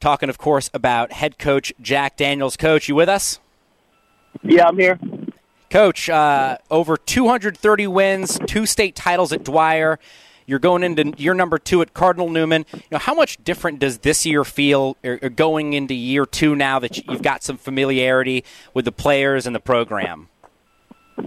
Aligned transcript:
Talking, 0.00 0.28
of 0.28 0.38
course, 0.38 0.70
about 0.72 1.12
head 1.12 1.38
coach 1.38 1.72
Jack 1.80 2.16
Daniels. 2.16 2.56
Coach, 2.56 2.88
you 2.88 2.94
with 2.94 3.08
us? 3.08 3.40
Yeah, 4.42 4.68
I'm 4.68 4.78
here. 4.78 4.98
Coach, 5.70 6.08
uh, 6.08 6.58
over 6.70 6.96
230 6.96 7.86
wins, 7.88 8.38
two 8.46 8.64
state 8.64 8.94
titles 8.94 9.32
at 9.32 9.44
Dwyer. 9.44 9.98
You're 10.46 10.58
going 10.58 10.82
into 10.82 11.12
year 11.18 11.34
number 11.34 11.58
two 11.58 11.82
at 11.82 11.92
Cardinal 11.92 12.30
Newman. 12.30 12.64
You 12.72 12.80
know, 12.92 12.98
how 12.98 13.14
much 13.14 13.42
different 13.44 13.80
does 13.80 13.98
this 13.98 14.24
year 14.24 14.44
feel 14.44 14.96
or, 15.04 15.18
or 15.20 15.28
going 15.28 15.74
into 15.74 15.92
year 15.92 16.24
two 16.24 16.56
now 16.56 16.78
that 16.78 16.96
you've 17.06 17.22
got 17.22 17.42
some 17.42 17.58
familiarity 17.58 18.44
with 18.72 18.86
the 18.86 18.92
players 18.92 19.46
and 19.46 19.54
the 19.54 19.60
program? 19.60 20.28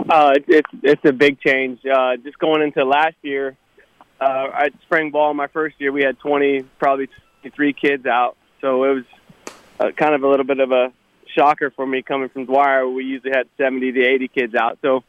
Uh, 0.10 0.34
it's 0.48 0.70
it's 0.82 1.06
a 1.06 1.12
big 1.12 1.40
change. 1.40 1.82
Uh, 1.86 2.18
just 2.18 2.40
going 2.40 2.64
into 2.64 2.84
last 2.84 3.16
year, 3.22 3.56
uh, 4.20 4.48
at 4.54 4.74
spring 4.82 5.12
ball, 5.12 5.34
my 5.36 5.48
first 5.48 5.76
year, 5.80 5.92
we 5.92 6.02
had 6.02 6.18
20, 6.20 6.64
probably 6.80 7.08
23 7.42 7.74
kids 7.74 8.06
out. 8.08 8.38
So 8.62 8.84
it 8.84 8.94
was 8.94 9.04
uh, 9.80 9.92
kind 9.92 10.16
of 10.16 10.24
a 10.24 10.28
little 10.28 10.46
bit 10.46 10.60
of 10.60 10.72
a 10.72 10.94
shocker 11.36 11.72
for 11.72 11.86
me 11.86 12.02
coming 12.02 12.30
from 12.30 12.46
Dwyer. 12.46 12.88
We 12.88 13.04
usually 13.04 13.32
had 13.32 13.48
70 13.58 13.92
to 13.94 14.04
80 14.04 14.28
kids 14.28 14.56
out. 14.56 14.78
So, 14.82 15.04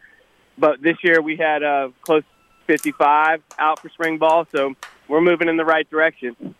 but 0.58 0.82
this 0.82 0.96
year 1.02 1.20
we 1.20 1.36
had 1.36 1.62
uh, 1.62 1.90
close 2.02 2.24
55 2.66 3.42
out 3.58 3.80
for 3.80 3.88
spring 3.90 4.18
ball, 4.18 4.46
so 4.54 4.74
we're 5.08 5.20
moving 5.20 5.48
in 5.48 5.56
the 5.56 5.64
right 5.64 5.88
direction 5.88 6.54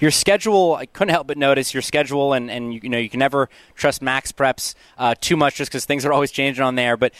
your 0.00 0.10
schedule 0.10 0.74
i 0.74 0.86
couldn't 0.86 1.12
help 1.12 1.26
but 1.26 1.36
notice 1.36 1.74
your 1.74 1.82
schedule 1.82 2.32
and, 2.32 2.50
and 2.50 2.82
you 2.82 2.88
know 2.88 2.98
you 2.98 3.08
can 3.08 3.18
never 3.18 3.48
trust 3.74 4.02
MaxPreps 4.02 4.74
uh, 4.98 5.14
too 5.20 5.36
much 5.36 5.56
just 5.56 5.70
because 5.70 5.84
things 5.84 6.04
are 6.04 6.12
always 6.12 6.30
changing 6.30 6.62
on 6.62 6.74
there 6.74 6.96
but 6.96 7.12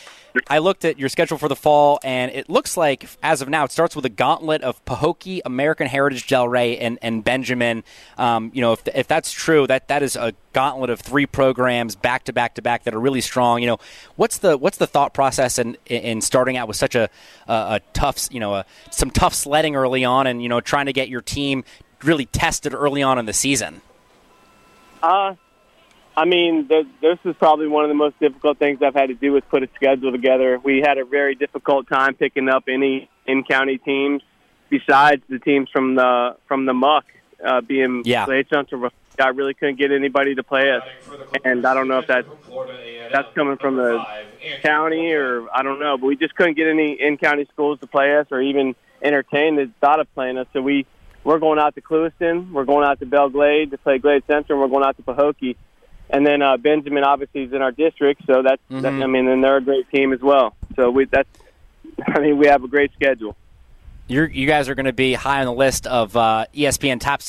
i 0.48 0.59
looked 0.59 0.84
at 0.84 0.98
your 0.98 1.09
schedule 1.09 1.38
for 1.38 1.48
the 1.48 1.56
fall 1.56 1.98
and 2.02 2.30
it 2.33 2.48
looks 2.48 2.77
like 2.77 3.09
as 3.23 3.42
of 3.42 3.48
now 3.48 3.64
it 3.64 3.73
starts 3.73 3.95
with 3.95 4.05
a 4.05 4.10
gauntlet 4.10 4.62
of 4.62 4.84
Pahokee 4.84 5.41
american 5.45 5.87
heritage 5.87 6.27
delray 6.27 6.77
and, 6.80 6.98
and 7.02 7.24
benjamin 7.24 7.84
um, 8.19 8.50
you 8.55 8.60
know 8.60 8.73
if, 8.73 8.86
if 8.95 9.06
that's 9.06 9.33
true 9.33 9.66
that, 9.66 9.88
that 9.88 10.02
is 10.02 10.16
a 10.16 10.33
gauntlet 10.55 10.88
of 10.88 11.00
three 11.00 11.27
programs 11.27 11.94
back 11.94 12.25
to 12.25 12.33
back 12.33 12.55
to 12.55 12.62
back 12.62 12.84
that 12.84 12.94
are 12.94 13.00
really 13.00 13.20
strong. 13.20 13.61
You 13.61 13.66
know, 13.66 13.78
what's 14.16 14.38
the 14.38 14.56
what's 14.56 14.78
the 14.78 14.86
thought 14.86 15.12
process 15.12 15.59
in 15.59 15.77
in 15.84 16.22
starting 16.22 16.56
out 16.56 16.66
with 16.66 16.78
such 16.78 16.94
a 16.94 17.11
a, 17.47 17.53
a 17.53 17.81
tough 17.92 18.28
you 18.31 18.41
know 18.41 18.55
a, 18.55 18.64
some 18.91 19.11
tough 19.11 19.34
sledding 19.34 19.77
early 19.77 20.05
on, 20.05 20.27
and 20.27 20.42
you 20.42 20.48
know 20.48 20.62
trying 20.62 20.86
to 20.86 20.94
get 20.94 21.11
your 21.11 21.20
team 21.20 21.64
really 22.03 22.27
tested 22.27 22.75
early 22.75 23.03
on 23.03 23.19
in 23.19 23.27
the 23.27 23.33
season? 23.33 23.81
Uh, 25.03 25.34
I 26.17 26.25
mean, 26.25 26.69
the, 26.69 26.87
this 27.00 27.19
is 27.25 27.34
probably 27.37 27.67
one 27.67 27.84
of 27.84 27.89
the 27.89 27.95
most 27.95 28.19
difficult 28.20 28.59
things 28.59 28.81
I've 28.83 28.95
had 28.95 29.09
to 29.09 29.14
do 29.14 29.37
is 29.37 29.42
put 29.50 29.62
a 29.62 29.69
schedule 29.75 30.12
together. 30.12 30.59
We 30.62 30.81
had 30.81 30.98
a 30.98 31.05
very 31.05 31.34
difficult 31.34 31.89
time 31.89 32.15
picking 32.15 32.48
up 32.48 32.65
any 32.69 33.09
in 33.27 33.45
county 33.45 33.78
teams 33.78 34.22
besides 34.69 35.22
the 35.28 35.39
teams 35.39 35.69
from 35.70 35.95
the 35.95 36.37
from 36.47 36.67
the 36.67 36.75
muck 36.75 37.05
uh, 37.45 37.61
being 37.61 38.03
yeah. 38.05 38.27
Glade 38.27 38.48
Central 38.48 38.91
I 39.20 39.28
really 39.28 39.55
couldn't 39.55 39.78
get 39.78 39.92
anybody 39.92 40.34
to 40.34 40.42
play 40.42 40.72
us, 40.72 40.83
and 41.45 41.65
I 41.65 41.75
don't 41.75 41.87
know 41.87 42.00
if 42.00 42.06
that's 42.06 42.27
that's 43.12 43.33
coming 43.34 43.59
from 43.59 43.77
the 43.77 44.05
county 44.62 45.12
or 45.12 45.47
I 45.55 45.62
don't 45.62 45.78
know, 45.78 45.97
but 45.97 46.06
we 46.06 46.17
just 46.17 46.34
couldn't 46.34 46.55
get 46.55 46.67
any 46.67 47.00
in-county 47.00 47.47
schools 47.53 47.78
to 47.81 47.87
play 47.87 48.17
us 48.17 48.27
or 48.33 48.41
even 48.41 48.75
entertain 49.03 49.56
the 49.56 49.70
thought 49.81 50.00
of 50.00 50.12
playing 50.15 50.39
us. 50.39 50.47
So 50.53 50.62
we 50.62 50.87
we're 51.25 51.39
going 51.39 51.58
out 51.58 51.75
to 51.75 51.80
Clewiston, 51.80 52.53
we're 52.53 52.64
going 52.64 52.86
out 52.86 53.00
to 53.00 53.06
Belle 53.06 53.30
Glade 53.30 53.70
to 53.72 53.78
play 53.78 53.98
Glade 53.98 54.22
Central, 54.27 54.61
and 54.61 54.70
we're 54.70 54.75
going 54.75 54.86
out 54.86 54.97
to 54.97 55.03
Pahokee, 55.03 55.56
and 56.11 56.27
then 56.27 56.42
uh, 56.42 56.56
Benjamin 56.56 57.03
obviously 57.03 57.44
is 57.44 57.53
in 57.53 57.62
our 57.62 57.72
district, 57.72 58.22
so 58.27 58.42
that's 58.42 58.62
mm-hmm. 58.70 58.83
that, 58.83 58.92
I 58.92 59.06
mean, 59.06 59.27
and 59.27 59.42
they're 59.42 59.56
a 59.56 59.62
great 59.62 59.91
team 59.91 60.12
as 60.12 60.20
well. 60.20 60.55
So 60.77 60.91
we 60.91 61.06
that's 61.06 61.28
I 62.06 62.20
mean 62.20 62.39
we 62.39 62.47
have 62.47 62.62
a 62.62 62.69
great 62.69 62.92
schedule. 62.92 63.36
You're, 64.06 64.28
you 64.28 64.47
guys 64.47 64.69
are 64.69 64.75
going 64.75 64.84
to 64.84 64.92
be 64.92 65.14
high 65.14 65.41
on 65.41 65.47
the 65.47 65.53
list 65.53 65.86
of 65.86 66.14
uh, 66.14 66.44
ESPN 66.55 67.00
top 67.00 67.22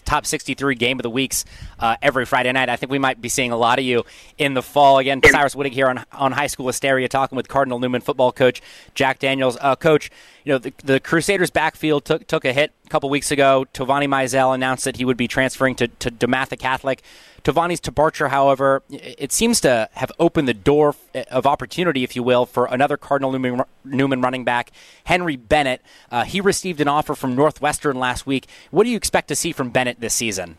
top 0.00 0.26
63 0.26 0.74
game 0.74 0.98
of 0.98 1.02
the 1.02 1.10
weeks 1.10 1.44
uh, 1.78 1.96
every 2.02 2.24
Friday 2.24 2.52
night. 2.52 2.68
I 2.68 2.76
think 2.76 2.90
we 2.90 2.98
might 2.98 3.20
be 3.20 3.28
seeing 3.28 3.52
a 3.52 3.56
lot 3.56 3.78
of 3.78 3.84
you 3.84 4.04
in 4.38 4.54
the 4.54 4.62
fall. 4.62 4.98
Again, 4.98 5.20
Cyrus 5.24 5.54
Wittig 5.54 5.72
here 5.72 5.88
on, 5.88 6.04
on 6.12 6.32
High 6.32 6.46
School 6.46 6.66
Hysteria 6.66 7.08
talking 7.08 7.36
with 7.36 7.48
Cardinal 7.48 7.78
Newman 7.78 8.00
football 8.00 8.32
coach 8.32 8.62
Jack 8.94 9.18
Daniels. 9.18 9.56
Uh, 9.60 9.76
coach, 9.76 10.10
you 10.44 10.52
know, 10.52 10.58
the, 10.58 10.72
the 10.84 11.00
Crusaders 11.00 11.50
backfield 11.50 12.04
took, 12.04 12.26
took 12.26 12.44
a 12.44 12.52
hit 12.52 12.72
a 12.84 12.88
couple 12.88 13.10
weeks 13.10 13.30
ago. 13.30 13.66
Tovani 13.72 14.08
Mizell 14.08 14.54
announced 14.54 14.84
that 14.84 14.96
he 14.96 15.04
would 15.04 15.16
be 15.16 15.28
transferring 15.28 15.74
to, 15.76 15.88
to 15.88 16.10
DeMatha 16.10 16.58
Catholic. 16.58 17.02
Tovani's 17.46 17.78
departure, 17.78 18.26
however, 18.26 18.82
it 18.90 19.30
seems 19.30 19.60
to 19.60 19.88
have 19.92 20.10
opened 20.18 20.48
the 20.48 20.54
door 20.54 20.96
of 21.30 21.46
opportunity, 21.46 22.02
if 22.02 22.16
you 22.16 22.24
will, 22.24 22.44
for 22.44 22.66
another 22.66 22.96
Cardinal 22.96 23.30
Newman, 23.30 23.62
Newman 23.84 24.20
running 24.20 24.42
back, 24.42 24.72
Henry 25.04 25.36
Bennett. 25.36 25.80
Uh, 26.10 26.24
he 26.24 26.40
received 26.40 26.80
an 26.80 26.88
offer 26.88 27.14
from 27.14 27.36
Northwestern 27.36 28.00
last 28.00 28.26
week. 28.26 28.48
What 28.72 28.82
do 28.82 28.90
you 28.90 28.96
expect 28.96 29.28
to 29.28 29.36
see 29.36 29.52
from 29.52 29.70
Bennett 29.70 30.00
this 30.00 30.12
season? 30.12 30.58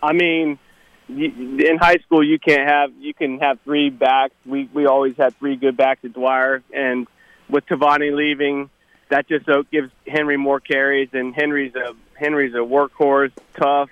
I 0.00 0.12
mean, 0.12 0.60
in 1.08 1.78
high 1.80 1.96
school, 1.96 2.22
you 2.22 2.38
can't 2.38 2.68
have 2.68 2.92
you 3.00 3.12
can 3.12 3.40
have 3.40 3.58
three 3.64 3.90
backs. 3.90 4.34
We 4.46 4.70
we 4.72 4.86
always 4.86 5.16
had 5.16 5.36
three 5.40 5.56
good 5.56 5.76
backs 5.76 6.04
at 6.04 6.12
Dwyer, 6.12 6.62
and 6.72 7.08
with 7.48 7.66
Tavani 7.66 8.14
leaving, 8.14 8.70
that 9.08 9.26
just 9.26 9.46
gives 9.72 9.90
Henry 10.06 10.36
more 10.36 10.60
carries. 10.60 11.08
And 11.12 11.34
Henry's 11.34 11.74
a 11.74 11.96
Henry's 12.14 12.54
a 12.54 12.58
workhorse, 12.58 13.32
tough, 13.54 13.90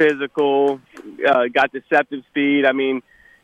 physical, 0.00 0.80
uh, 1.28 1.44
got 1.52 1.72
deceptive 1.72 2.24
speed. 2.30 2.64
I 2.64 2.72
mean, 2.72 3.02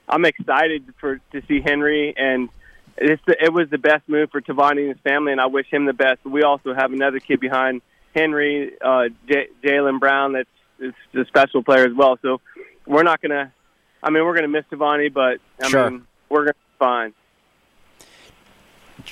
I'm 0.08 0.24
excited 0.24 0.94
for 0.98 1.20
to 1.32 1.42
see 1.46 1.60
Henry, 1.60 2.14
and 2.16 2.48
it's 2.96 3.22
the, 3.26 3.36
it 3.38 3.52
was 3.52 3.68
the 3.68 3.78
best 3.78 4.08
move 4.08 4.30
for 4.30 4.40
Tavani 4.40 4.80
and 4.80 4.88
his 4.88 5.00
family, 5.00 5.32
and 5.32 5.40
I 5.40 5.46
wish 5.46 5.66
him 5.70 5.84
the 5.84 5.92
best. 5.92 6.24
We 6.24 6.42
also 6.42 6.74
have 6.74 6.92
another 6.92 7.20
kid 7.20 7.40
behind 7.40 7.82
Henry, 8.14 8.72
uh, 8.80 9.08
J- 9.28 9.48
Jalen 9.62 10.00
Brown, 10.00 10.32
that's 10.32 10.48
is 10.78 10.92
a 11.14 11.24
special 11.26 11.62
player 11.62 11.86
as 11.86 11.94
well. 11.94 12.18
So 12.22 12.40
we're 12.86 13.02
not 13.02 13.20
gonna. 13.20 13.52
I 14.02 14.10
mean, 14.10 14.24
we're 14.24 14.34
gonna 14.34 14.48
miss 14.48 14.64
Tavani, 14.70 15.12
but 15.12 15.40
I 15.62 15.68
sure. 15.68 15.90
mean, 15.90 16.06
we're 16.28 16.44
gonna 16.44 16.52
be 16.52 16.78
fine 16.78 17.12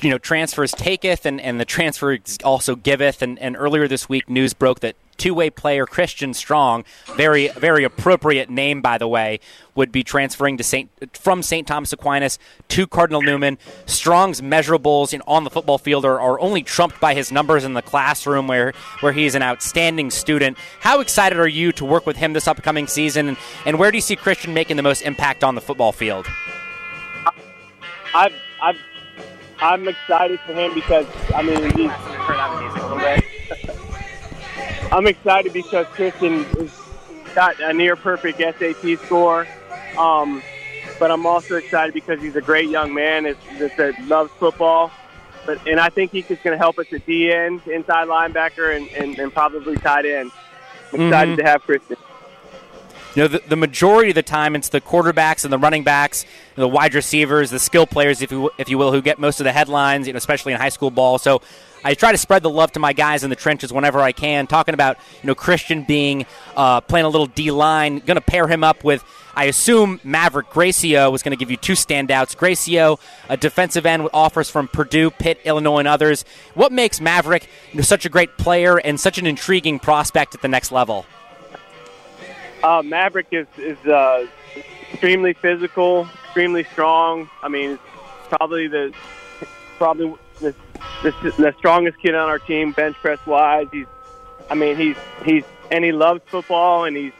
you 0.00 0.10
know, 0.10 0.18
transfers 0.18 0.72
taketh 0.72 1.24
and, 1.24 1.40
and 1.40 1.60
the 1.60 1.64
transfer 1.64 2.18
also 2.42 2.74
giveth. 2.74 3.22
And, 3.22 3.38
and 3.38 3.56
earlier 3.56 3.86
this 3.86 4.08
week, 4.08 4.28
news 4.28 4.54
broke 4.54 4.80
that 4.80 4.96
two-way 5.14 5.50
player 5.50 5.86
Christian 5.86 6.34
Strong, 6.34 6.84
very 7.16 7.48
very 7.48 7.84
appropriate 7.84 8.50
name 8.50 8.82
by 8.82 8.98
the 8.98 9.08
way, 9.08 9.40
would 9.74 9.90
be 9.90 10.02
transferring 10.02 10.56
to 10.58 10.64
Saint 10.64 10.90
from 11.16 11.42
St. 11.42 11.66
Thomas 11.66 11.92
Aquinas 11.92 12.38
to 12.68 12.86
Cardinal 12.86 13.22
Newman. 13.22 13.58
Strong's 13.86 14.40
measurables 14.40 15.16
know, 15.16 15.24
on 15.26 15.44
the 15.44 15.50
football 15.50 15.78
field 15.78 16.04
are, 16.04 16.20
are 16.20 16.38
only 16.40 16.62
trumped 16.62 17.00
by 17.00 17.14
his 17.14 17.32
numbers 17.32 17.64
in 17.64 17.74
the 17.74 17.82
classroom, 17.82 18.46
where 18.46 18.72
where 19.00 19.12
he's 19.12 19.34
an 19.34 19.42
outstanding 19.42 20.10
student. 20.10 20.58
How 20.80 21.00
excited 21.00 21.38
are 21.38 21.48
you 21.48 21.72
to 21.72 21.84
work 21.84 22.06
with 22.06 22.16
him 22.16 22.32
this 22.32 22.48
upcoming 22.48 22.86
season, 22.86 23.28
and, 23.28 23.36
and 23.66 23.78
where 23.78 23.90
do 23.90 23.96
you 23.96 24.02
see 24.02 24.16
Christian 24.16 24.54
making 24.54 24.76
the 24.76 24.82
most 24.82 25.02
impact 25.02 25.44
on 25.44 25.54
the 25.54 25.60
football 25.60 25.92
field? 25.92 26.26
I've 28.14 28.34
I've 28.62 28.78
I'm 29.58 29.88
excited 29.88 30.40
for 30.40 30.52
him 30.52 30.74
because 30.74 31.06
I 31.34 31.42
mean 31.42 31.70
he's. 31.76 31.90
I'm 34.94 35.08
excited 35.08 35.52
because 35.52 35.86
Christian 35.88 36.46
got 37.34 37.58
a 37.58 37.72
near 37.72 37.96
perfect 37.96 38.38
SAT 38.38 39.00
score. 39.00 39.44
Um, 39.98 40.40
but 41.00 41.10
I'm 41.10 41.26
also 41.26 41.56
excited 41.56 41.92
because 41.92 42.22
he's 42.22 42.36
a 42.36 42.40
great 42.40 42.70
young 42.70 42.94
man 42.94 43.24
that 43.24 43.94
loves 44.06 44.30
football. 44.38 44.92
But 45.46 45.66
and 45.66 45.80
I 45.80 45.88
think 45.88 46.12
he's 46.12 46.28
just 46.28 46.44
going 46.44 46.54
to 46.54 46.58
help 46.58 46.78
us 46.78 46.86
at 46.92 47.04
D 47.06 47.32
end, 47.32 47.66
inside 47.66 48.06
linebacker, 48.06 48.76
and, 48.76 48.88
and, 48.90 49.18
and 49.18 49.32
probably 49.32 49.74
tight 49.78 50.06
end. 50.06 50.30
I'm 50.92 51.00
excited 51.00 51.32
mm-hmm. 51.32 51.44
to 51.44 51.50
have 51.50 51.62
Christian 51.62 51.96
you 53.14 53.22
know, 53.22 53.28
the, 53.28 53.42
the, 53.48 53.56
majority 53.56 54.10
of 54.10 54.14
the 54.16 54.22
time 54.22 54.56
it's 54.56 54.70
the 54.70 54.80
quarterbacks 54.80 55.44
and 55.44 55.52
the 55.52 55.58
running 55.58 55.84
backs, 55.84 56.24
the 56.56 56.66
wide 56.66 56.94
receivers, 56.94 57.50
the 57.50 57.58
skill 57.58 57.86
players, 57.86 58.22
if 58.22 58.32
you 58.32 58.50
if 58.58 58.68
you 58.68 58.76
will, 58.76 58.92
who 58.92 59.00
get 59.00 59.18
most 59.18 59.40
of 59.40 59.44
the 59.44 59.52
headlines, 59.52 60.06
you 60.06 60.12
know, 60.12 60.16
especially 60.16 60.52
in 60.52 60.60
high 60.60 60.68
school 60.68 60.90
ball. 60.90 61.18
So 61.18 61.40
I 61.84 61.94
try 61.94 62.12
to 62.12 62.18
spread 62.18 62.42
the 62.42 62.50
love 62.50 62.72
to 62.72 62.80
my 62.80 62.94
guys 62.94 63.24
in 63.24 63.30
the 63.30 63.36
trenches 63.36 63.72
whenever 63.72 64.00
I 64.00 64.12
can. 64.12 64.46
Talking 64.46 64.72
about 64.74 64.96
you 65.22 65.26
know 65.26 65.34
Christian 65.34 65.82
being 65.82 66.26
uh, 66.56 66.80
playing 66.80 67.04
a 67.04 67.08
little 67.08 67.26
D 67.26 67.50
line, 67.50 67.98
going 67.98 68.16
to 68.16 68.22
pair 68.22 68.48
him 68.48 68.64
up 68.64 68.82
with. 68.82 69.04
I 69.36 69.44
assume 69.44 70.00
Maverick 70.04 70.48
Gracio 70.50 71.10
was 71.10 71.22
going 71.22 71.32
to 71.32 71.36
give 71.36 71.50
you 71.50 71.56
two 71.56 71.72
standouts. 71.72 72.36
Gracio, 72.36 73.00
a 73.28 73.36
defensive 73.36 73.84
end 73.84 74.04
with 74.04 74.14
offers 74.14 74.48
from 74.48 74.68
Purdue, 74.68 75.10
Pitt, 75.10 75.40
Illinois, 75.44 75.80
and 75.80 75.88
others. 75.88 76.24
What 76.54 76.72
makes 76.72 77.00
Maverick 77.00 77.48
such 77.82 78.06
a 78.06 78.08
great 78.08 78.38
player 78.38 78.78
and 78.78 78.98
such 78.98 79.18
an 79.18 79.26
intriguing 79.26 79.80
prospect 79.80 80.34
at 80.34 80.42
the 80.42 80.48
next 80.48 80.72
level? 80.72 81.04
Uh, 82.64 82.82
Maverick 82.82 83.26
is 83.30 83.46
is 83.58 83.76
uh, 83.86 84.26
extremely 84.90 85.34
physical, 85.34 86.08
extremely 86.24 86.64
strong. 86.64 87.28
I 87.42 87.48
mean, 87.48 87.78
probably 88.30 88.68
the 88.68 88.94
probably 89.76 90.14
the, 90.40 90.54
the, 91.02 91.34
the 91.36 91.54
strongest 91.58 91.98
kid 91.98 92.14
on 92.14 92.30
our 92.30 92.38
team, 92.38 92.72
bench 92.72 92.96
press 92.96 93.18
wise. 93.26 93.66
He's, 93.70 93.84
I 94.48 94.54
mean, 94.54 94.78
he's 94.78 94.96
he's 95.26 95.44
and 95.70 95.84
he 95.84 95.92
loves 95.92 96.22
football, 96.24 96.84
and 96.84 96.96
he's, 96.96 97.12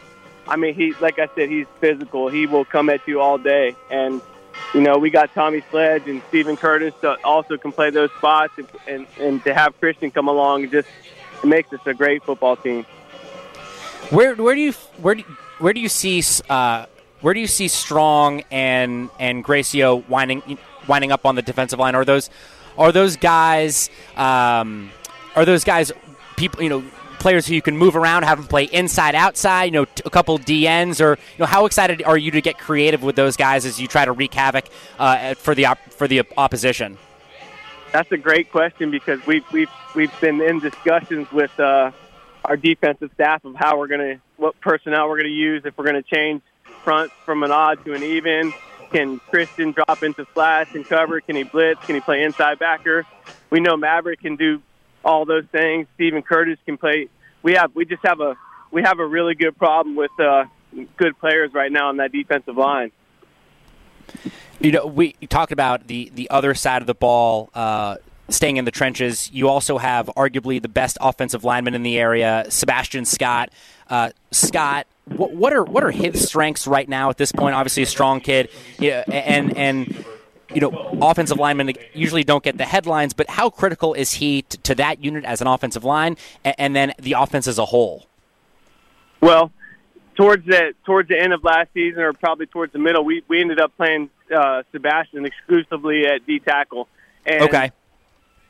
I 0.49 0.57
mean, 0.57 0.75
he 0.75 0.95
like 0.95 1.19
I 1.19 1.29
said, 1.35 1.51
he's 1.51 1.67
physical. 1.79 2.29
He 2.29 2.47
will 2.47 2.65
come 2.65 2.89
at 2.89 3.07
you 3.07 3.21
all 3.21 3.37
day, 3.37 3.77
and 3.91 4.23
you 4.73 4.81
know, 4.81 4.97
we 4.97 5.11
got 5.11 5.35
Tommy 5.35 5.63
Sledge 5.71 6.09
and 6.09 6.23
Stephen 6.29 6.57
Curtis 6.57 6.95
that 7.03 7.23
also 7.23 7.59
can 7.59 7.71
play 7.71 7.91
those 7.91 8.11
spots, 8.13 8.55
and 8.57 8.67
and, 8.89 9.07
and 9.21 9.45
to 9.45 9.53
have 9.53 9.79
Christian 9.79 10.11
come 10.11 10.29
along, 10.29 10.71
just 10.71 10.89
it 11.43 11.47
makes 11.47 11.71
us 11.71 11.81
a 11.85 11.93
great 11.93 12.23
football 12.25 12.57
team. 12.57 12.87
Where 14.11 14.35
where 14.37 14.55
do 14.55 14.61
you 14.61 14.73
where 14.99 15.15
do, 15.15 15.23
where 15.59 15.73
do 15.73 15.81
you 15.81 15.89
see 15.89 16.23
uh, 16.49 16.87
where 17.21 17.35
do 17.35 17.41
you 17.41 17.47
see 17.47 17.69
Strong 17.69 18.43
and 18.51 19.11
and 19.19 19.45
Gracio 19.45 20.07
winding 20.09 20.59
winding 20.87 21.11
up 21.11 21.25
on 21.27 21.35
the 21.35 21.43
defensive 21.43 21.79
line? 21.79 21.95
Are 21.95 22.05
those 22.05 22.31
are 22.77 22.93
those 22.93 23.17
guys 23.17 23.91
um, 24.17 24.91
are 25.35 25.45
those 25.45 25.65
guys 25.65 25.93
people 26.37 26.63
you 26.63 26.69
know 26.69 26.85
players 27.25 27.47
who 27.47 27.55
you 27.55 27.63
can 27.63 27.75
move 27.75 27.97
around, 27.97 28.23
have 28.25 28.37
them 28.37 28.47
play 28.47 28.65
inside, 28.65 29.15
outside, 29.15 29.65
you 29.65 29.71
know, 29.71 29.87
a 30.05 30.11
couple 30.11 30.39
DNs, 30.39 31.01
or 31.01 31.13
you 31.13 31.39
know, 31.39 31.47
how 31.47 31.65
excited 31.65 32.03
are 32.03 32.19
you 32.19 32.31
to 32.31 32.43
get 32.43 32.59
creative 32.59 33.03
with 33.03 33.17
those 33.17 33.35
guys 33.35 33.65
as 33.65 33.81
you 33.81 33.89
try 33.89 34.05
to 34.05 34.13
wreak 34.13 34.35
havoc 34.35 34.67
uh, 34.99 35.33
for 35.33 35.55
the 35.55 35.65
op- 35.65 35.91
for 35.91 36.07
the 36.07 36.23
opposition? 36.37 36.99
That's 37.93 38.13
a 38.13 38.19
great 38.19 38.51
question 38.51 38.91
because 38.91 39.25
we've 39.27 39.51
we've 39.53 39.71
we've 39.95 40.21
been 40.21 40.43
in 40.43 40.61
discussions 40.61 41.33
with 41.33 41.59
uh, 41.59 41.93
our 42.45 42.57
defensive 42.57 43.11
staff 43.15 43.45
of 43.45 43.55
how 43.55 43.79
we're 43.79 43.87
going 43.87 44.01
to 44.01 44.21
what 44.37 44.61
personnel 44.61 45.09
we're 45.09 45.21
going 45.21 45.31
to 45.31 45.37
use 45.37 45.63
if 45.65 45.77
we're 45.79 45.85
going 45.85 46.03
to 46.03 46.15
change 46.15 46.43
front 46.83 47.11
from 47.25 47.43
an 47.43 47.51
odd 47.51 47.85
to 47.85 47.95
an 47.95 48.03
even. 48.03 48.53
Can 48.93 49.19
Christian 49.19 49.73
drop 49.73 50.03
into 50.03 50.25
flash 50.27 50.75
and 50.75 50.85
cover? 50.85 51.21
Can 51.21 51.37
he 51.37 51.43
blitz? 51.43 51.85
Can 51.87 51.95
he 51.95 52.01
play 52.01 52.23
inside 52.23 52.59
backer? 52.59 53.07
We 53.51 53.61
know 53.61 53.77
Maverick 53.77 54.21
can 54.21 54.37
do 54.37 54.63
all 55.05 55.25
those 55.25 55.45
things. 55.51 55.87
Stephen 55.95 56.23
Curtis 56.23 56.59
can 56.65 56.77
play. 56.77 57.09
We 57.43 57.55
have 57.55 57.75
we 57.75 57.85
just 57.87 58.05
have 58.05 58.21
a 58.21 58.37
we 58.71 58.83
have 58.83 58.99
a 58.99 59.07
really 59.07 59.35
good 59.35 59.57
problem 59.57 59.97
with 59.97 60.11
uh, 60.21 60.45
good 60.97 61.19
players 61.19 61.53
right 61.55 61.73
now 61.73 61.89
on 61.89 61.97
that 61.97 62.13
defensive 62.13 62.57
line. 62.57 62.93
You 64.61 64.73
know, 64.73 64.87
we 64.87 65.13
talked 65.29 65.53
about 65.53 65.87
the 65.87 66.11
the 66.15 66.31
other 66.31 66.55
side 66.55 66.83
of 66.83 66.87
the 66.87 66.95
ball. 66.95 67.51
Uh, 67.55 67.97
staying 68.29 68.57
in 68.57 68.65
the 68.65 68.71
trenches, 68.71 69.31
you 69.33 69.49
also 69.49 69.79
have 69.79 70.07
arguably 70.17 70.61
the 70.61 70.69
best 70.69 70.99
offensive 71.01 71.45
lineman 71.45 71.75
in 71.75 71.83
the 71.83 71.99
area, 71.99 72.47
Sebastian 72.49 73.05
Scott. 73.05 73.51
Uh, 73.89 74.11
Scott, 74.31 74.87
what, 75.07 75.33
what, 75.33 75.53
are 75.53 75.65
what 75.65 75.85
are 75.85 75.91
his 75.91 76.27
strengths 76.27 76.67
right 76.67 76.89
now 76.89 77.11
at 77.11 77.19
this 77.19 77.33
point? 77.33 77.55
Obviously, 77.55 77.83
a 77.83 77.87
strong 77.87 78.21
kid, 78.21 78.49
yeah, 78.79 79.05
and 79.07 79.57
and 79.57 80.05
you 80.55 80.61
know, 80.61 80.99
offensive 81.03 81.39
linemen 81.39 81.73
usually 81.93 82.25
don't 82.25 82.45
get 82.45 82.57
the 82.57 82.65
headlines, 82.65 83.13
but 83.13 83.29
how 83.29 83.51
critical 83.51 83.95
is 83.95 84.13
he 84.13 84.43
to, 84.43 84.59
to 84.59 84.75
that 84.77 85.03
unit 85.03 85.25
as 85.25 85.41
an 85.41 85.47
offensive 85.47 85.85
line 85.85 86.17
and, 86.45 86.55
and, 86.59 86.77
then 86.77 86.93
the 86.99 87.13
offense 87.13 87.47
as 87.47 87.59
a 87.59 87.65
whole? 87.65 88.07
Well, 89.21 89.51
towards 90.17 90.47
the 90.47 90.75
towards 90.85 91.09
the 91.09 91.19
end 91.19 91.33
of 91.33 91.43
last 91.43 91.71
season, 91.75 92.03
or 92.03 92.13
probably 92.13 92.47
towards 92.47 92.73
the 92.73 92.79
middle, 92.79 93.05
we 93.05 93.23
we 93.27 93.41
ended 93.41 93.61
up 93.61 93.77
playing 93.77 94.11
uh, 94.35 94.63
Sebastian 94.73 95.25
exclusively 95.27 96.07
at 96.07 96.27
D 96.27 96.39
tackle. 96.41 96.89
And, 97.27 97.43
okay. 97.43 97.73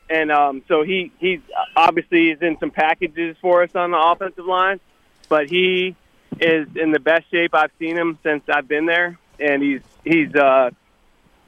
And 0.09 0.31
um, 0.31 0.61
so 0.67 0.83
he 0.83 1.11
he's 1.19 1.39
obviously 1.75 2.29
is 2.29 2.41
in 2.41 2.57
some 2.59 2.71
packages 2.71 3.35
for 3.41 3.63
us 3.63 3.75
on 3.75 3.91
the 3.91 3.97
offensive 3.97 4.45
line, 4.45 4.79
but 5.29 5.47
he 5.47 5.95
is 6.39 6.67
in 6.75 6.91
the 6.91 6.99
best 6.99 7.29
shape 7.31 7.55
I've 7.55 7.71
seen 7.79 7.97
him 7.97 8.19
since 8.21 8.43
I've 8.47 8.67
been 8.67 8.85
there, 8.85 9.17
and 9.39 9.63
he's 9.63 9.81
he's 10.03 10.33
uh, 10.35 10.69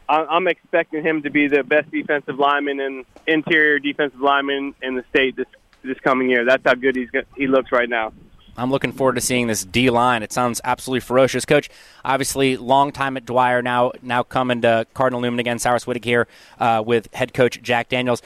I'm 0.10 0.48
expecting 0.48 1.04
him 1.04 1.24
to 1.24 1.30
be 1.30 1.48
the 1.48 1.64
best 1.64 1.92
defensive 1.92 2.40
lineman 2.40 2.80
and 2.80 3.06
interior 3.28 3.78
defensive 3.78 4.22
lineman 4.22 4.74
in 4.82 4.96
the 4.96 5.04
state 5.10 5.36
this 5.36 5.48
this 5.84 6.00
coming 6.00 6.30
year. 6.30 6.46
That's 6.46 6.64
how 6.66 6.74
good 6.74 6.96
he's 6.96 7.10
he 7.36 7.48
looks 7.48 7.72
right 7.72 7.90
now. 7.90 8.14
I'm 8.58 8.72
looking 8.72 8.92
forward 8.92 9.16
to 9.16 9.22
seeing 9.22 9.48
this 9.48 9.64
D 9.64 9.90
line. 9.90 10.24
It 10.24 10.34
sounds 10.34 10.60
absolutely 10.64 11.02
ferocious, 11.02 11.46
Coach. 11.46 11.70
Obviously, 12.04 12.58
long 12.58 12.92
time 12.92 13.16
at 13.16 13.26
Dwyer 13.26 13.62
now. 13.62 13.92
Now 14.02 14.24
coming 14.24 14.62
to 14.62 14.88
Cardinal 14.94 15.22
Newman 15.22 15.40
again. 15.40 15.60
Cyrus 15.60 15.86
Wittig 15.86 16.04
here 16.04 16.28
uh, 16.60 16.84
with 16.86 17.14
head 17.14 17.34
coach 17.34 17.62
Jack 17.62 17.90
Daniels. 17.90 18.22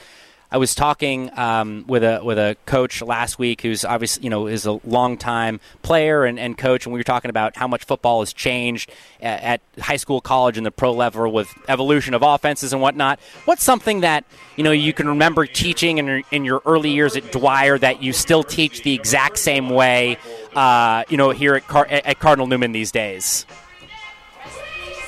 I 0.52 0.58
was 0.58 0.74
talking 0.74 1.30
um, 1.38 1.86
with 1.88 2.04
a 2.04 2.20
with 2.22 2.38
a 2.38 2.58
coach 2.66 3.00
last 3.00 3.38
week 3.38 3.62
who's 3.62 3.86
obviously 3.86 4.24
you 4.24 4.28
know 4.30 4.48
is 4.48 4.66
a 4.66 4.72
longtime 4.84 5.60
player 5.80 6.26
and, 6.26 6.38
and 6.38 6.58
coach, 6.58 6.84
and 6.84 6.92
we 6.92 7.00
were 7.00 7.04
talking 7.04 7.30
about 7.30 7.56
how 7.56 7.66
much 7.66 7.84
football 7.84 8.20
has 8.20 8.34
changed 8.34 8.92
at, 9.22 9.42
at 9.42 9.82
high 9.82 9.96
school, 9.96 10.20
college, 10.20 10.58
and 10.58 10.66
the 10.66 10.70
pro 10.70 10.92
level 10.92 11.32
with 11.32 11.50
evolution 11.68 12.12
of 12.12 12.20
offenses 12.20 12.74
and 12.74 12.82
whatnot. 12.82 13.18
What's 13.46 13.64
something 13.64 14.00
that 14.00 14.26
you 14.56 14.62
know 14.62 14.72
you 14.72 14.92
can 14.92 15.08
remember 15.08 15.46
teaching 15.46 15.96
in 15.96 16.06
your, 16.06 16.20
in 16.30 16.44
your 16.44 16.60
early 16.66 16.90
years 16.90 17.16
at 17.16 17.32
Dwyer 17.32 17.78
that 17.78 18.02
you 18.02 18.12
still 18.12 18.42
teach 18.42 18.82
the 18.82 18.92
exact 18.92 19.38
same 19.38 19.70
way, 19.70 20.18
uh, 20.54 21.04
you 21.08 21.16
know, 21.16 21.30
here 21.30 21.54
at, 21.54 21.66
Car- 21.66 21.88
at 21.88 22.18
Cardinal 22.18 22.46
Newman 22.46 22.72
these 22.72 22.92
days? 22.92 23.46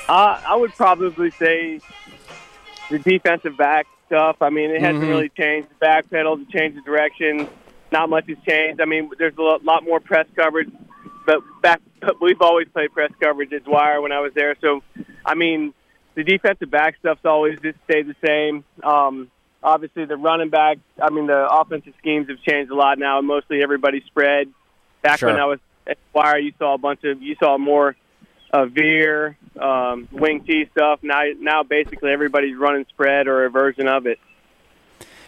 Uh, 0.09 0.41
I 0.43 0.55
would 0.55 0.73
probably 0.73 1.29
say 1.29 1.81
the 2.89 2.97
defensive 2.97 3.55
back 3.57 3.85
stuff. 4.07 4.37
I 4.41 4.49
mean, 4.49 4.71
it 4.71 4.81
hasn't 4.81 5.01
mm-hmm. 5.01 5.09
really 5.09 5.29
changed. 5.29 5.69
The 5.69 5.75
back 5.75 6.09
pedal 6.09 6.37
to 6.37 6.45
change 6.45 6.75
the 6.75 6.81
direction. 6.81 7.47
Not 7.91 8.09
much 8.09 8.27
has 8.27 8.37
changed. 8.47 8.81
I 8.81 8.85
mean, 8.85 9.09
there's 9.17 9.37
a 9.37 9.41
lot 9.41 9.83
more 9.83 9.99
press 9.99 10.27
coverage, 10.35 10.69
but 11.25 11.39
back 11.61 11.81
we've 12.21 12.41
always 12.41 12.67
played 12.69 12.91
press 12.93 13.11
coverage 13.21 13.53
at 13.53 13.63
Dwyer 13.63 14.01
when 14.01 14.11
I 14.11 14.19
was 14.19 14.33
there. 14.33 14.55
So, 14.61 14.83
I 15.25 15.35
mean, 15.35 15.73
the 16.15 16.23
defensive 16.23 16.71
back 16.71 16.97
stuff's 16.99 17.25
always 17.25 17.59
just 17.61 17.77
stayed 17.89 18.07
the 18.07 18.15
same. 18.25 18.63
Um, 18.83 19.29
obviously, 19.61 20.05
the 20.05 20.17
running 20.17 20.49
back. 20.49 20.77
I 21.01 21.09
mean, 21.09 21.27
the 21.27 21.47
offensive 21.49 21.93
schemes 21.99 22.27
have 22.29 22.41
changed 22.41 22.71
a 22.71 22.75
lot 22.75 22.97
now, 22.97 23.21
mostly 23.21 23.61
everybody 23.61 24.01
spread. 24.07 24.51
Back 25.01 25.19
sure. 25.19 25.29
when 25.29 25.39
I 25.39 25.45
was 25.45 25.59
at 25.87 25.97
Dwyer, 26.11 26.39
you 26.39 26.53
saw 26.57 26.73
a 26.73 26.77
bunch 26.77 27.03
of 27.03 27.21
you 27.21 27.35
saw 27.39 27.57
more 27.57 27.95
uh, 28.51 28.65
veer, 28.65 29.37
um, 29.59 30.07
wing 30.11 30.43
T 30.45 30.69
stuff. 30.71 30.99
Now, 31.01 31.21
now 31.39 31.63
basically 31.63 32.11
everybody's 32.11 32.57
running 32.57 32.85
spread 32.89 33.27
or 33.27 33.45
a 33.45 33.49
version 33.49 33.87
of 33.87 34.05
it. 34.05 34.19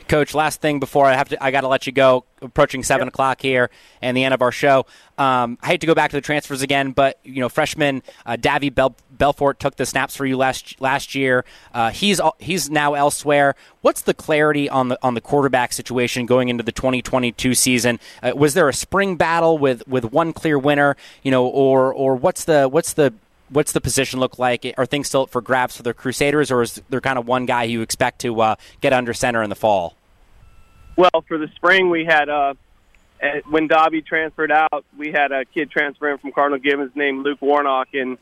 Coach, 0.07 0.33
last 0.33 0.61
thing 0.61 0.79
before 0.79 1.05
I 1.05 1.13
have 1.13 1.29
to, 1.29 1.43
I 1.43 1.51
got 1.51 1.61
to 1.61 1.67
let 1.67 1.85
you 1.85 1.93
go. 1.93 2.25
Approaching 2.41 2.83
seven 2.83 3.07
yep. 3.07 3.13
o'clock 3.13 3.41
here 3.41 3.71
and 3.99 4.15
the 4.15 4.23
end 4.23 4.33
of 4.33 4.43
our 4.43 4.51
show. 4.51 4.85
Um, 5.17 5.57
I 5.61 5.67
hate 5.67 5.81
to 5.81 5.87
go 5.87 5.95
back 5.95 6.11
to 6.11 6.17
the 6.17 6.21
transfers 6.21 6.61
again, 6.61 6.91
but 6.91 7.19
you 7.23 7.39
know, 7.39 7.49
freshman 7.49 8.03
uh, 8.27 8.35
Davy 8.35 8.69
Bel- 8.69 8.95
Belfort 9.09 9.59
took 9.59 9.75
the 9.75 9.87
snaps 9.87 10.15
for 10.15 10.25
you 10.25 10.37
last 10.37 10.79
last 10.79 11.15
year. 11.15 11.45
Uh, 11.73 11.89
he's 11.89 12.21
he's 12.37 12.69
now 12.69 12.93
elsewhere. 12.93 13.55
What's 13.81 14.01
the 14.01 14.13
clarity 14.13 14.69
on 14.69 14.89
the 14.89 14.99
on 15.01 15.15
the 15.15 15.21
quarterback 15.21 15.73
situation 15.73 16.27
going 16.27 16.49
into 16.49 16.63
the 16.63 16.71
2022 16.71 17.55
season? 17.55 17.99
Uh, 18.21 18.33
was 18.35 18.53
there 18.53 18.69
a 18.69 18.73
spring 18.73 19.15
battle 19.15 19.57
with 19.57 19.87
with 19.87 20.05
one 20.05 20.31
clear 20.31 20.59
winner? 20.59 20.95
You 21.23 21.31
know, 21.31 21.47
or 21.47 21.91
or 21.91 22.15
what's 22.15 22.43
the 22.43 22.69
what's 22.69 22.93
the 22.93 23.13
what's 23.49 23.71
the 23.71 23.81
position 23.81 24.19
look 24.19 24.39
like? 24.39 24.73
Are 24.77 24.85
things 24.85 25.07
still 25.07 25.23
up 25.23 25.29
for 25.29 25.41
grabs 25.41 25.75
for 25.75 25.83
the 25.83 25.93
Crusaders, 25.93 26.51
or 26.51 26.61
is 26.61 26.81
there 26.89 27.01
kind 27.01 27.17
of 27.17 27.27
one 27.27 27.45
guy 27.45 27.63
you 27.63 27.81
expect 27.81 28.19
to 28.21 28.39
uh, 28.41 28.55
get 28.81 28.93
under 28.93 29.13
center 29.13 29.43
in 29.43 29.49
the 29.49 29.55
fall? 29.55 29.96
Well, 30.97 31.23
for 31.27 31.37
the 31.37 31.47
spring, 31.55 31.91
we 31.91 32.05
had 32.05 32.27
uh, 32.27 32.55
when 33.49 33.67
Dobby 33.67 34.01
transferred 34.01 34.51
out, 34.51 34.83
we 34.97 35.11
had 35.11 35.31
a 35.31 35.45
kid 35.45 35.69
transferring 35.69 36.17
from 36.17 36.31
Cardinal 36.31 36.59
Gibbons 36.59 36.91
named 36.95 37.23
Luke 37.23 37.39
Warnock, 37.39 37.89
and 37.93 38.17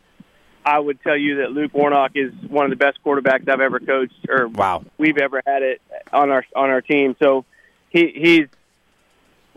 I 0.65 0.77
would 0.77 1.01
tell 1.01 1.15
you 1.15 1.37
that 1.37 1.51
Luke 1.51 1.73
Warnock 1.73 2.11
is 2.15 2.33
one 2.49 2.65
of 2.65 2.71
the 2.71 2.75
best 2.75 2.99
quarterbacks 3.03 3.47
I've 3.47 3.61
ever 3.61 3.79
coached, 3.79 4.27
or 4.27 4.49
wow. 4.49 4.83
we've 4.97 5.17
ever 5.17 5.41
had 5.47 5.63
it 5.63 5.81
on 6.11 6.31
our 6.31 6.45
on 6.53 6.69
our 6.69 6.81
team. 6.81 7.15
So 7.17 7.45
he 7.89 8.11
he's 8.13 8.47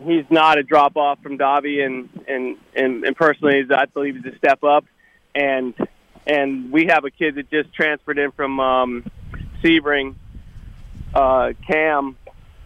he's 0.05 0.25
not 0.29 0.57
a 0.57 0.63
drop 0.63 0.95
off 0.95 1.21
from 1.21 1.35
Dobby, 1.35 1.81
and 1.81 2.09
and 2.25 2.57
and, 2.73 3.03
and 3.03 3.15
personally, 3.17 3.65
I 3.69 3.85
believe 3.85 4.15
he's 4.15 4.33
a 4.33 4.37
step 4.37 4.63
up, 4.63 4.85
and 5.35 5.73
and 6.25 6.71
we 6.71 6.85
have 6.85 7.03
a 7.03 7.11
kid 7.11 7.35
that 7.35 7.49
just 7.49 7.73
transferred 7.73 8.17
in 8.17 8.31
from 8.31 8.61
um, 8.61 9.11
Sebring, 9.61 10.15
uh, 11.13 11.51
Cam 11.67 12.15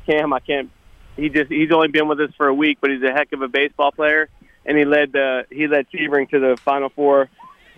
Cam, 0.05 0.33
I 0.33 0.39
can't. 0.39 0.69
He 1.15 1.29
just 1.29 1.51
he's 1.51 1.71
only 1.71 1.89
been 1.89 2.07
with 2.07 2.19
us 2.19 2.31
for 2.37 2.47
a 2.47 2.53
week, 2.53 2.79
but 2.81 2.89
he's 2.89 3.03
a 3.03 3.11
heck 3.11 3.33
of 3.33 3.41
a 3.41 3.47
baseball 3.47 3.91
player, 3.91 4.29
and 4.65 4.77
he 4.77 4.85
led 4.85 5.11
the 5.11 5.45
he 5.49 5.67
led 5.67 5.87
Sebring 5.91 6.29
to 6.31 6.39
the 6.39 6.57
Final 6.57 6.89
Four 6.89 7.29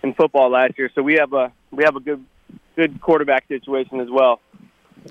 in 0.03 0.13
football 0.13 0.49
last 0.49 0.77
year. 0.77 0.89
So 0.95 1.01
we 1.01 1.15
have 1.15 1.33
a 1.33 1.51
we 1.71 1.83
have 1.83 1.95
a 1.95 1.99
good 1.99 2.23
good 2.75 3.01
quarterback 3.01 3.47
situation 3.47 3.99
as 3.99 4.09
well. 4.09 4.39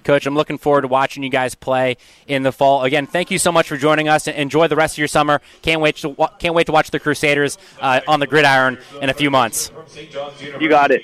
Coach, 0.02 0.26
I'm 0.26 0.34
looking 0.34 0.58
forward 0.58 0.82
to 0.82 0.88
watching 0.88 1.22
you 1.22 1.30
guys 1.30 1.54
play 1.54 1.96
in 2.26 2.42
the 2.42 2.50
fall. 2.50 2.82
Again, 2.82 3.06
thank 3.06 3.30
you 3.30 3.38
so 3.38 3.52
much 3.52 3.68
for 3.68 3.76
joining 3.76 4.08
us. 4.08 4.26
Enjoy 4.26 4.66
the 4.66 4.74
rest 4.74 4.94
of 4.94 4.98
your 4.98 5.08
summer. 5.08 5.40
Can't 5.62 5.80
wait 5.80 5.96
to 5.96 6.14
can't 6.38 6.54
wait 6.54 6.66
to 6.66 6.72
watch 6.72 6.90
the 6.90 6.98
Crusaders 6.98 7.58
uh, 7.80 8.00
on 8.08 8.20
the 8.20 8.26
gridiron 8.26 8.78
in 9.00 9.10
a 9.10 9.14
few 9.14 9.30
months. 9.30 9.70
You 10.58 10.68
got 10.68 10.90
it. 10.90 11.02